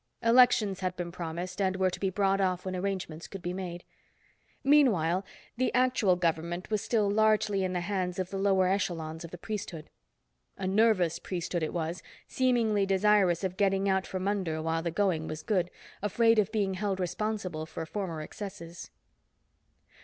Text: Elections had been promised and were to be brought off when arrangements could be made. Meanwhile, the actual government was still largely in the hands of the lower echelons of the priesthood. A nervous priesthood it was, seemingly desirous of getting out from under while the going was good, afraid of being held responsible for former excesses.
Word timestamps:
Elections 0.23 0.79
had 0.79 0.95
been 0.95 1.11
promised 1.11 1.61
and 1.61 1.75
were 1.75 1.91
to 1.91 1.99
be 1.99 2.09
brought 2.09 2.41
off 2.41 2.65
when 2.65 2.75
arrangements 2.75 3.27
could 3.27 3.43
be 3.43 3.53
made. 3.53 3.83
Meanwhile, 4.63 5.23
the 5.57 5.71
actual 5.75 6.15
government 6.15 6.71
was 6.71 6.81
still 6.81 7.07
largely 7.07 7.63
in 7.63 7.73
the 7.73 7.81
hands 7.81 8.17
of 8.17 8.31
the 8.31 8.39
lower 8.39 8.65
echelons 8.67 9.23
of 9.23 9.29
the 9.29 9.37
priesthood. 9.37 9.91
A 10.57 10.65
nervous 10.65 11.19
priesthood 11.19 11.61
it 11.61 11.71
was, 11.71 12.01
seemingly 12.27 12.83
desirous 12.87 13.43
of 13.43 13.57
getting 13.57 13.87
out 13.87 14.07
from 14.07 14.27
under 14.27 14.59
while 14.59 14.81
the 14.81 14.89
going 14.89 15.27
was 15.27 15.43
good, 15.43 15.69
afraid 16.01 16.39
of 16.39 16.51
being 16.51 16.73
held 16.73 16.99
responsible 16.99 17.67
for 17.67 17.85
former 17.85 18.21
excesses. 18.21 18.89